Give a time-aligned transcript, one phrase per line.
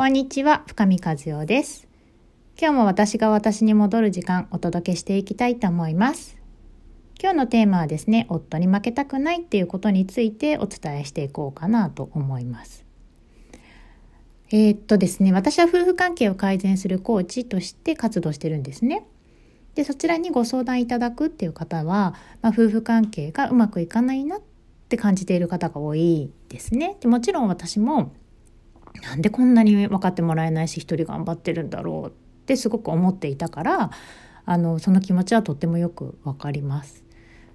[0.00, 1.86] こんにちは、深見和代です。
[2.58, 6.38] 今日も私が私に戻る時間お届けしていきたいと思います。
[7.20, 12.86] 今日のテーマはですね、夫に負けたくないっていうことについてお伝えしていこうかなと思います。
[14.50, 19.06] えー、っとですね、私は夫婦関係を改善するコーチとして活動してるんですね。
[19.74, 24.40] で、そちらにご相談いただくっていう方は、まあ、夫婦関係がうまくいかないなっ
[24.88, 26.96] て感じている方が多いですね。
[27.00, 28.14] でもちろん私も
[29.02, 32.12] なんでこんなに分かってもらえないし一人頑張ってるんだろうっ
[32.46, 33.90] てすごく思っていたから
[34.44, 37.04] あのその気持ちはとってもよく分かります。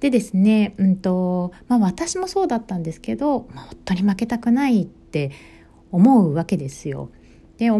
[0.00, 5.32] でですね、うんとまあ、私もそうだったんですけど、まあ、夫に負けたくないって
[5.90, 7.10] 思うわけですよ。
[7.58, 7.70] で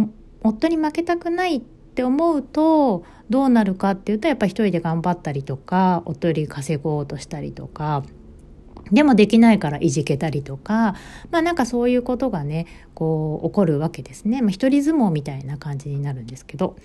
[0.43, 8.03] 夫に負けたくないって思うとどうなるかっていうとやっぱり一人で頑張ったりとか夫より稼ごうとしたりとか
[8.93, 10.95] でもできないからいじけたりとか、
[11.31, 14.43] まあなんかそういうことがね、こう起こるわけですね。
[14.43, 16.77] まあ一人相撲みたいな感じになるんですけど。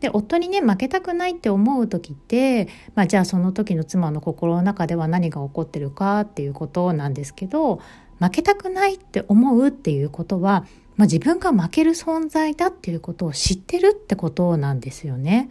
[0.00, 7.80] で、夫にね、負けたくないって思う時って、まあじゃあその時の妻の心の中では何が起こってるかっていうことなんですけど、
[8.18, 10.64] 負けたくないって思うっていうことは、
[10.96, 15.50] まあ自分が負ける存在だっていうことを知ってるってことなんですよね。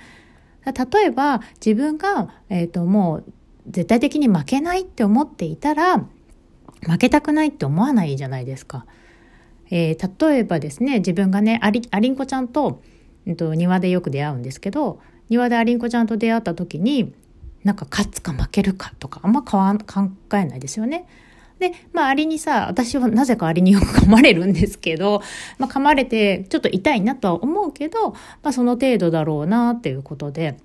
[0.66, 3.34] 例えば自分が、えーともう
[3.70, 6.06] 絶対的に負けないって思っていたら
[6.82, 8.86] 負けたくないって思わないじゃないですか。
[9.72, 12.82] えー、例えばですね自分がねアリアリンコちゃんと,、
[13.26, 17.14] えっと庭でよく出会うんですけど庭でアリンコちゃんと出会った時に
[17.64, 19.60] なんか勝つか負けるかとかあんま考
[20.34, 21.08] えないですよね。
[21.60, 25.22] で、まあ、アリにさ、私はなぜかアリによく噛まれるんですけど、
[25.58, 30.58] まあ、噛まれてちょっと痛いなとは思うけど、まあ、その程度だろうなっていうことで、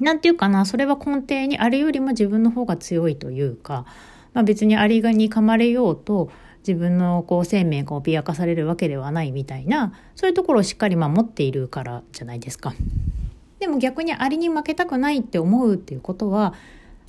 [0.00, 3.86] なんていうかな、それは根底にあれよりも自分の方が強いというか、
[4.34, 6.30] まあ、別にアリがに噛まれようと
[6.66, 12.74] 自分のこう生命が脅かされるわけではないみたいなそういうところをしっかり守っているからじゃないですか。
[13.60, 16.52] でも逆にアリに負けたくないって思うっていうことは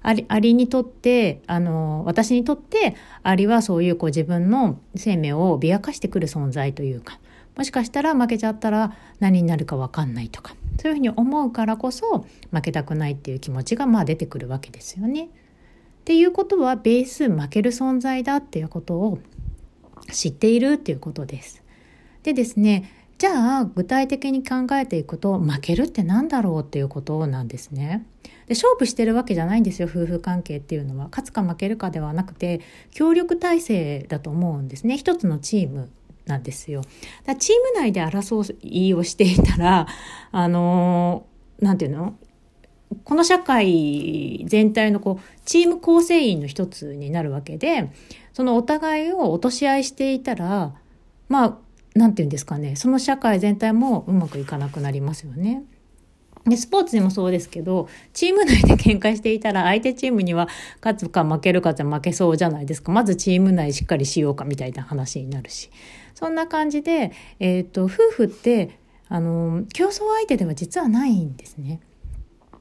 [0.02, 7.20] アリアリにとってあの私にとってアリはそういうこう自分の生命を脅かしてくる存在というか
[7.58, 15.26] もしかしたら負けちゃったら何になるか分かんないとかそういうふうに思うからこそ負けたくないっていう気持ちがまあ出てくるわけですよね。
[15.26, 15.30] っ
[16.06, 19.20] ていうことはベース負ける存在だっていうことを
[20.12, 21.64] 知っているっていうことです。
[22.24, 28.06] でですねじゃあ具体的に考えていくと負けるって何だろうっていうことなんですね。
[28.48, 32.62] で勝負してるわけじゃないんですよ夫婦関係っていうのは勝つか負けるかではなくて
[32.92, 35.90] 協力体制だと思うんですね一つのチーム
[36.28, 36.82] なんですよ。
[37.26, 39.88] だチーム内で争いをしていたら、
[40.32, 41.26] あの
[41.60, 42.16] なんていうの？
[43.04, 47.92] この社会全体のこう、チーム構成員の一つになるわけで、
[48.32, 50.74] そのお互いを落とし合いしていたら、
[51.28, 51.58] まあ、
[51.96, 55.64] なんて言うんですかね、その社会全体もうまくいかなくなりますよね。
[56.48, 60.48] で、スポーツでもそうですけど、チーム内で喧嘩していたら、相手チームには
[60.82, 62.92] 勝つか負けるかじゃ負けそうじゃないですか。
[62.92, 65.70] まずチーム内しっかりしようかみたいな話になるし。
[66.16, 71.80] そんな感じで、えっ、ー、と、夫婦って、あの、競争相手では実はないんですね。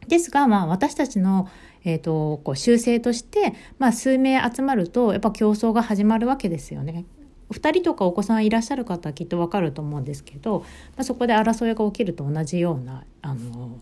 [0.08, 1.48] ですが、まあ、私たちの、
[1.84, 7.04] えっ、ー、と、こう習性として、まあ、数名集まると、やっぱ競争が始まるわけですよね。
[7.50, 10.66] 2人とかお子さんいらっしゃる方はきっとわかると思うんですけど、ま
[10.98, 13.78] あ、そこで争いが起きると同じようなあの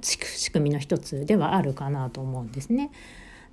[0.00, 2.90] 仕組みの一つではあるかなと思うんですね。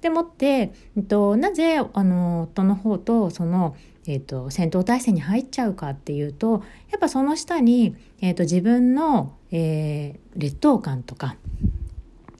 [0.01, 3.75] でもって、えっと、なぜあの夫の方とその、
[4.07, 11.35] えっと、戦闘態勢に入っちゃうかっていうとやっぱその下に、えっと、自分の、えー、劣等感とか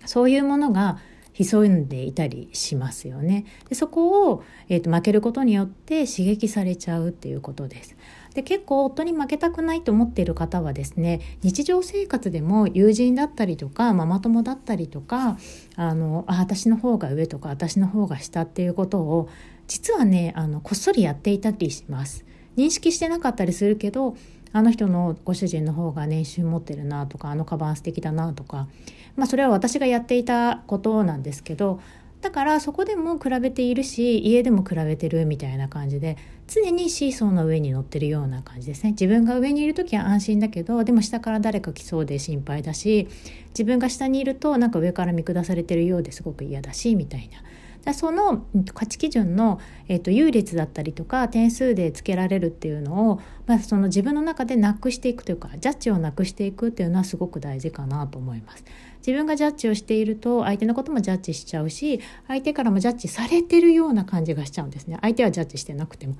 [0.06, 1.00] そういうものが
[1.40, 3.46] 潜んでいたりしますよね。
[3.70, 7.96] でそこを、えーと、負けることによって刺激されちゃうっていうことです。
[8.34, 15.38] で結構夫に負けたくないと思っている方はですね日常生活でも友人だったりとかママ友だったりとか
[15.76, 19.30] あのあ私の方が上とか私の方が下っていうことを
[19.68, 22.26] 実はねあのこっそりやっていたりします。
[22.58, 24.18] 認識してなかったりするけど
[24.52, 28.68] あの人のご主人の方が年収持ってるなとかあのカバン素敵だなとか
[29.16, 31.80] まあそれは私がやっていたことなんですけど
[32.22, 36.18] だからそこでも比べているし家でも比べてるみたいな感じで
[36.48, 38.92] 常にシーソーの上に乗ってるような感じですね。
[38.92, 43.08] 自分が上にいる時は安心だけどでも下から誰か来そうで心配だし
[43.50, 47.38] 自分が下にいるとなんか上から見下されてるようですごく嫌だしみたいな。
[47.84, 58.64] じゃその価値基準の、えーと、優劣だったりとか点数でつけられるっていうのを、まあ、その自分の中でなくしていくというかジャッジをなくしていくっていうのはすごく大事かなと思います。
[59.00, 66.16] 自分がジャッジをしていると相手のこともジャッジしちゃうし相手からもジャッジされてるような感じがしちゃうんですね相手はジャッジしてなくても。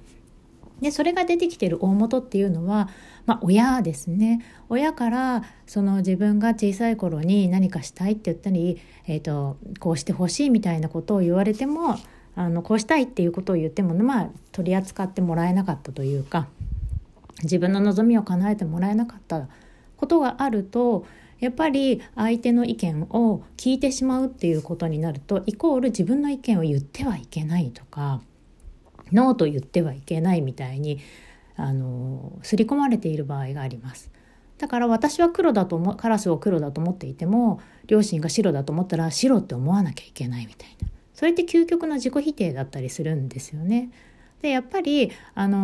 [0.82, 2.90] でそれが出てきてる大元っていうのは、
[3.26, 4.44] まあ、親ですね。
[4.70, 11.98] 親からその自分が小さい頃に何かしたいって言ったり、えーと、こうしてほしいみたいなことを言われても
[12.36, 16.48] あのこうしたいっていうことを言っても、まあ、取り扱ってもらえなかったというか
[17.44, 19.48] 自分の望みを叶えてもらえなかった
[19.98, 21.06] ことがあると
[21.40, 28.22] やっぱり相手の意見を聞いてしまうっていうことになるとイコール自分の意見を言ってはいけないとか
[29.12, 31.00] ノーと言ってはいけないみたいに
[31.56, 34.12] あの刷り込まれている場合があります。
[34.58, 43.90] だから私は黒だと思カラスを黒だと思っていても両親が白だと思ったら白って思わなきゃいけないみたいなそれって究極の自己否定だったりするんですよね。
[44.42, 45.58] でやっぱりあの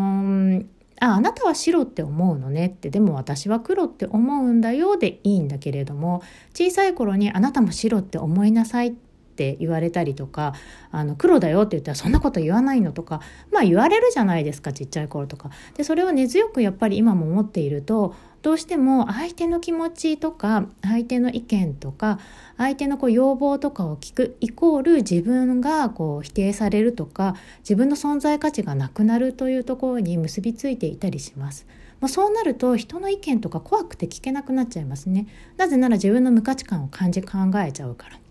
[0.59, 0.65] ー、
[0.99, 8.93] ああなたは白って思うのねってでも私は黒って思うんだよでいいんだけれども小さい頃にあなたも白って思いなさいっ
[9.35, 10.53] って言われたりとか
[10.91, 13.19] あの黒だよって言ったらそんなこと言わないのとか
[13.51, 15.49] まあ言われるじゃないですかちっちゃい頃とか。
[15.75, 22.19] でそれを根強くやっぱり今も思っているとどうしても相手の気持ちとか相手の意見とか
[22.57, 31.65] 相手のこう要望とかを聞くイコール自分がこう否定されるとか自分の存在価値がなくなるというところに結びついていたりします。
[31.99, 35.27] まあ、そうなると人の意見とか怖くて聞けなくなっちゃいますね。
[35.57, 38.24] なぜなら自分の無価値観を感じ考えちゃうから。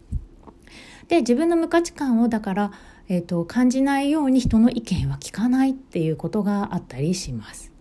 [1.08, 2.72] で自分の無価値観をだから、
[3.08, 7.72] えーと、感じないように人の意見は聞かないっていうことがあったりします。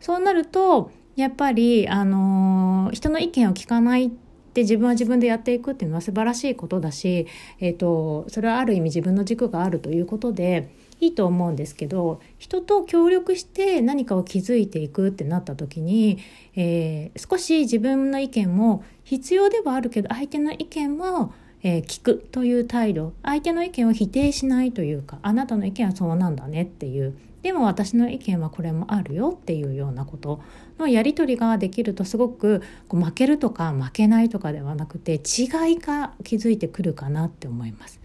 [0.00, 4.10] そうなるとやっぱり、あのー、人の意見を聞かないっ
[4.54, 7.26] て自分は自分でやっていくっていうのは素晴らしいことだし、
[7.60, 16.18] えーと、それはある意味自分の軸があるということでいいと思うんですけど人と協力して何かを築いていくってなった時に、
[16.54, 21.34] えー、少し自分の意見も必要ではあるけど相手の意見も
[21.66, 30.42] えー、聞くという態度相手の意見を否定しないというかあなたの意見はそうなんだねっていうでも私の意見はこれもあるよっていうようなこと
[30.78, 38.00] のやり取りができるとすごくこう負けるとか負けないとかではなくて違いが気づいてくるかなって思います。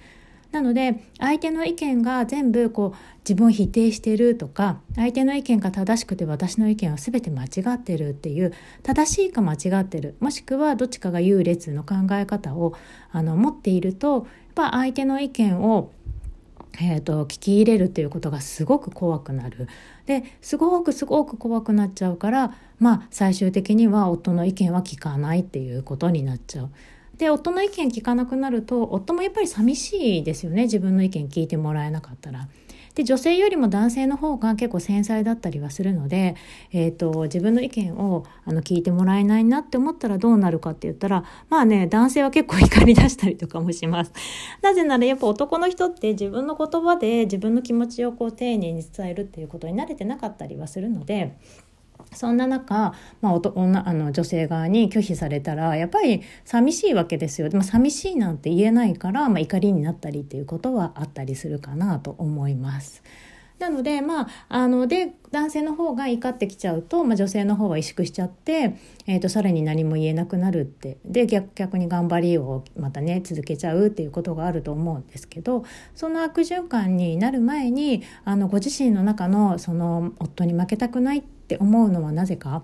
[0.51, 12.73] なので相手の意見が全部こう自分を否定してるとか相手の意見が正しくて私の意見は全て間違ってるっていう正しいか間違ってるもしくはどっちかが優劣の考え方を
[13.11, 14.23] あの持っているとやっ
[14.55, 15.91] ぱ相手の意見を
[16.81, 19.67] えーと、聞き入れるっていうことがすごく怖くなる
[20.05, 26.69] ですごくすごく怖くなっちゃうからまあ最終的には夫の意見は聞かないっていうことになっちゃう。
[27.19, 32.47] で夫の意見聞かなくなると夫もやっぱり寂しいですよね自分の意見聞いてもらえなかったら。
[32.95, 36.35] で女性よりも男性の方が結構繊細だったりはするので、
[36.73, 44.11] えーと、自分の意見をあの聞いてもらえないなって思ったらどうなるかって言ったらまあね男性は結構怒り出したりとかもします。
[44.61, 51.37] なぜならやっぱ男の人って自分の言葉で自分の気持ちをこう丁寧に伝えるっていうことに慣れてなかったりはするので。
[52.13, 63.03] そんな中、まあ、女あの女性側に拒否されたらやっぱり寂しいわけですよでも寂しいなんて言えないから、まあ、怒りになったりっていうことはあったりするかなと思います。
[63.59, 82.63] なのでまああので男性の方が怒ってきちゃうと、まあ、女性の方は萎縮しちゃって、えーと、さらに何も言えなくなるってで逆逆に頑張りをまたね続けちゃうっていうことがあると思うんですけどその悪循環になる前にあのご自身の中のその夫に負けたくないってって思うのはなぜか？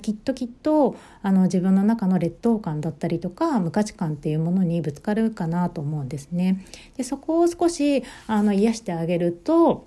[0.00, 6.64] きっときっとあの自分の中の劣等感だったりとか無価値観っていうものにぶつかるかなと思うんですね。
[6.96, 9.86] でそこを少しあの癒してあげると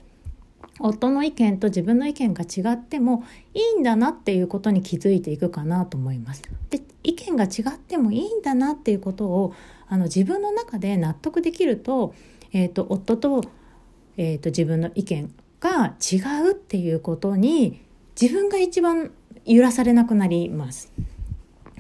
[0.80, 3.24] 夫の意見と自分の意見が違っても
[3.56, 6.44] いいんだなっていうことに気づいていくかなと思います。
[6.70, 9.54] で意見が違ってもいいんだなっていうことを
[9.89, 12.13] あの自分の中で納得できると,、
[12.54, 13.42] えーと、夫と,、
[14.18, 17.82] えーと自分の意見が違うっていうことに
[18.20, 19.12] 自分が一番
[19.46, 20.92] 揺らされなくなります。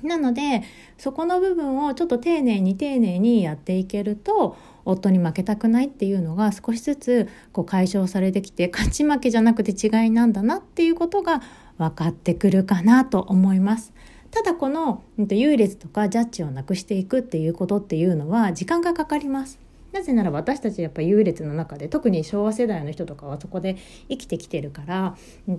[0.03, 0.61] なので
[0.97, 11.41] そこの部分をちょっと丁寧に丁寧にやっていけると夫に負けたくないっていうのが少しずつこう解消されてきて勝ち負けじゃなくて違いなんだなっていうことが
[11.77, 13.93] 分かってくるかなと思います。
[14.29, 19.59] ただこの優劣とかジャッジをなくしていくっていうことっていうのは時間がかかります。
[19.91, 23.77] なぜなら私たちやっぱ優劣の中で特に昭和世代の人とかはそこで
[24.09, 25.17] 生きてきてるから、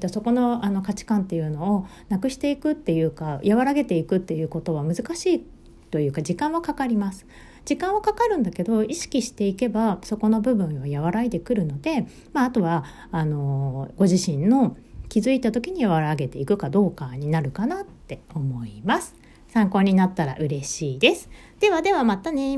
[0.08, 5.46] そこのあの価値観っていうのをなくしていくっていうか和らげていくっていうことは難しい
[5.90, 7.26] というか時間はかかります。
[7.64, 14.76] 時間はかかるんだけど意識していけばそこの部分を和らいでくるので、まあ、あとはあのご自身の
[15.10, 19.14] 気づいた時に和らげていくかどうかになるかなって思います。
[19.48, 21.28] 参考になったら嬉しいです。
[21.60, 22.56] ではではまたね。